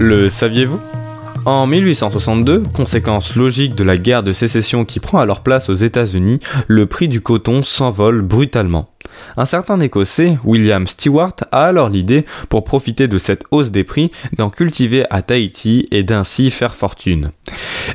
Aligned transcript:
Le 0.00 0.28
saviez-vous? 0.28 0.78
En 1.44 1.66
1862, 1.66 2.62
conséquence 2.72 3.34
logique 3.34 3.74
de 3.74 3.82
la 3.82 3.96
guerre 3.96 4.22
de 4.22 4.32
sécession 4.32 4.84
qui 4.84 5.00
prend 5.00 5.18
alors 5.18 5.42
place 5.42 5.68
aux 5.68 5.74
États-Unis, 5.74 6.38
le 6.68 6.86
prix 6.86 7.08
du 7.08 7.20
coton 7.20 7.62
s'envole 7.62 8.22
brutalement. 8.22 8.90
Un 9.36 9.44
certain 9.44 9.80
Écossais, 9.80 10.38
William 10.44 10.86
Stewart, 10.86 11.34
a 11.52 11.64
alors 11.64 11.88
l'idée, 11.88 12.24
pour 12.48 12.64
profiter 12.64 13.08
de 13.08 13.18
cette 13.18 13.44
hausse 13.50 13.70
des 13.70 13.84
prix, 13.84 14.10
d'en 14.36 14.50
cultiver 14.50 15.04
à 15.10 15.22
Tahiti 15.22 15.86
et 15.90 16.02
d'ainsi 16.02 16.50
faire 16.50 16.74
fortune. 16.74 17.30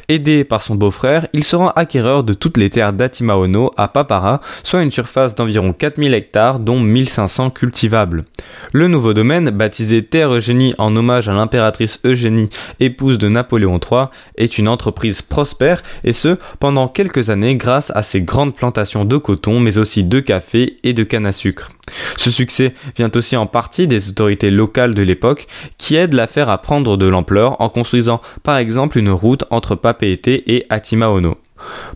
Aidé 0.09 0.43
par 0.43 0.61
son 0.61 0.75
beau-frère, 0.75 1.27
il 1.33 1.43
se 1.43 1.55
rend 1.55 1.69
acquéreur 1.69 2.23
de 2.23 2.33
toutes 2.33 2.57
les 2.57 2.69
terres 2.69 2.93
d'Atimaono 2.93 3.71
à 3.77 3.87
Papara, 3.87 4.41
soit 4.63 4.83
une 4.83 4.91
surface 4.91 5.35
d'environ 5.35 5.73
4000 5.73 6.13
hectares 6.13 6.59
dont 6.59 6.79
1500 6.79 7.51
cultivables. 7.51 8.25
Le 8.71 8.87
nouveau 8.87 9.13
domaine, 9.13 9.49
baptisé 9.49 10.03
Terre 10.03 10.33
Eugénie 10.33 10.73
en 10.77 10.95
hommage 10.95 11.29
à 11.29 11.33
l'impératrice 11.33 11.99
Eugénie, 12.03 12.49
épouse 12.79 13.17
de 13.17 13.29
Napoléon 13.29 13.79
III, 13.79 14.05
est 14.37 14.57
une 14.57 14.67
entreprise 14.67 15.21
prospère 15.21 15.83
et 16.03 16.13
ce, 16.13 16.37
pendant 16.59 16.87
quelques 16.87 17.29
années 17.29 17.55
grâce 17.55 17.91
à 17.95 18.03
ses 18.03 18.21
grandes 18.21 18.55
plantations 18.55 19.05
de 19.05 19.17
coton 19.17 19.59
mais 19.59 19.77
aussi 19.77 20.03
de 20.03 20.19
café 20.19 20.77
et 20.83 20.93
de 20.93 21.03
à 21.13 21.31
sucre. 21.31 21.69
Ce 22.17 22.31
succès 22.31 22.73
vient 22.95 23.11
aussi 23.15 23.35
en 23.37 23.45
partie 23.45 23.87
des 23.87 24.09
autorités 24.09 24.49
locales 24.49 24.93
de 24.93 25.03
l'époque 25.03 25.47
qui 25.77 25.95
aident 25.95 26.13
l'affaire 26.13 26.49
à 26.49 26.61
prendre 26.61 26.97
de 26.97 27.05
l'ampleur 27.05 27.61
en 27.61 27.69
construisant 27.69 28.21
par 28.43 28.57
exemple 28.57 28.97
une 28.97 29.09
route 29.09 29.43
entre 29.49 29.75
Papeete 29.75 30.27
et 30.27 30.65
Atimaono. 30.69 31.37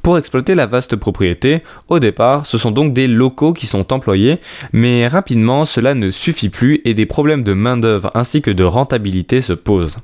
Pour 0.01 0.17
exploiter 0.17 0.55
la 0.55 0.65
vaste 0.65 0.95
propriété, 0.95 1.63
au 1.89 1.99
départ, 1.99 2.45
ce 2.45 2.57
sont 2.57 2.71
donc 2.71 2.93
des 2.93 3.07
locaux 3.07 3.53
qui 3.53 3.65
sont 3.65 3.93
employés, 3.93 4.39
mais 4.73 5.07
rapidement 5.07 5.65
cela 5.65 5.93
ne 5.93 6.09
suffit 6.09 6.49
plus 6.49 6.81
et 6.85 6.93
des 6.93 7.05
problèmes 7.05 7.43
de 7.43 7.53
main-d'œuvre 7.53 8.11
ainsi 8.13 8.41
que 8.41 8.51
de 8.51 8.63
rentabilité 8.63 9.41
se 9.41 9.53
posent. 9.53 9.97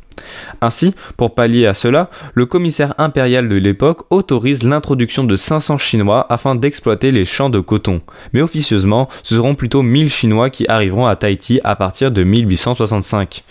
Ainsi, 0.61 0.93
pour 1.17 1.35
pallier 1.35 1.65
à 1.67 1.73
cela, 1.73 2.09
le 2.33 2.45
commissaire 2.45 2.93
impérial 2.97 3.49
de 3.49 3.55
l'époque 3.55 4.05
autorise 4.09 4.63
l'introduction 4.63 5.23
de 5.23 5.35
500 5.35 5.77
Chinois 5.77 6.25
afin 6.29 6.55
d'exploiter 6.55 7.11
les 7.11 7.25
champs 7.25 7.49
de 7.49 7.59
coton. 7.59 8.01
Mais 8.31 8.41
officieusement, 8.41 9.09
ce 9.23 9.35
seront 9.35 9.55
plutôt 9.55 9.81
1000 9.81 10.09
Chinois 10.09 10.49
qui 10.49 10.67
arriveront 10.67 11.07
à 11.07 11.15
Tahiti 11.15 11.59
à 11.63 11.75
partir 11.75 12.11
de 12.11 12.23
1865. 12.23 13.43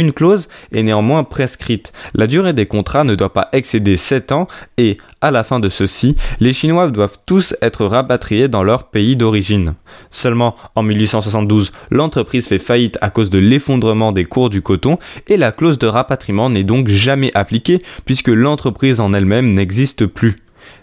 Une 0.00 0.14
clause 0.14 0.48
est 0.72 0.82
néanmoins 0.82 1.24
prescrite. 1.24 1.92
La 2.14 2.26
durée 2.26 2.54
des 2.54 2.64
contrats 2.64 3.04
ne 3.04 3.14
doit 3.14 3.34
pas 3.34 3.50
excéder 3.52 3.98
7 3.98 4.32
ans 4.32 4.48
et, 4.78 4.96
à 5.20 5.30
la 5.30 5.44
fin 5.44 5.60
de 5.60 5.68
ceux-ci, 5.68 6.16
les 6.40 6.54
Chinois 6.54 6.90
doivent 6.90 7.18
tous 7.26 7.54
être 7.60 7.84
rapatriés 7.84 8.48
dans 8.48 8.62
leur 8.62 8.84
pays 8.84 9.14
d'origine. 9.14 9.74
Seulement, 10.10 10.56
en 10.74 10.82
1872, 10.82 11.72
l'entreprise 11.90 12.48
fait 12.48 12.58
faillite 12.58 12.96
à 13.02 13.10
cause 13.10 13.28
de 13.28 13.38
l'effondrement 13.38 14.10
des 14.10 14.24
cours 14.24 14.48
du 14.48 14.62
coton 14.62 14.98
et 15.28 15.36
la 15.36 15.52
clause 15.52 15.76
de 15.76 15.86
rapatriement 15.86 16.48
n'est 16.48 16.64
donc 16.64 16.88
jamais 16.88 17.30
appliquée 17.34 17.82
puisque 18.06 18.28
l'entreprise 18.28 19.00
en 19.00 19.12
elle-même 19.12 19.52
n'existe 19.52 20.06
plus. 20.06 20.38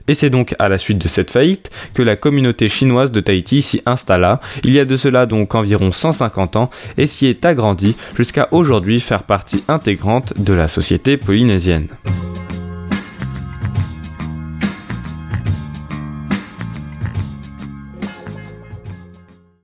Et 0.08 0.14
c'est 0.14 0.30
donc 0.30 0.56
à 0.60 0.70
la 0.70 0.78
suite 0.78 0.98
de 1.00 1.08
cette 1.08 1.32
faillite 1.32 1.70
que 1.94 2.02
la 2.02 2.16
communauté 2.16 2.70
chinoise 2.70 3.12
de 3.12 3.20
Tahiti 3.20 3.62
s'y 3.62 3.82
installa, 3.86 4.40
il 4.64 4.74
y 4.74 4.80
a 4.80 4.86
de 4.86 4.96
cela 4.96 5.26
donc 5.26 5.56
environ 5.56 5.92
150 5.92 6.56
ans, 6.56 6.70
et 6.98 7.08
s'y 7.08 7.28
est 7.28 7.46
agrandie 7.46 7.96
jusqu'à 8.16 8.48
aujourd'hui 8.52 9.00
faire 9.00 9.24
partie 9.24 9.64
intégrante 9.68 10.34
de 10.38 10.54
la 10.54 10.68
société 10.68 11.18
polynésienne. 11.18 11.88